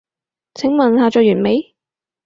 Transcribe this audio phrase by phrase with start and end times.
[0.55, 1.75] 請問下載完未？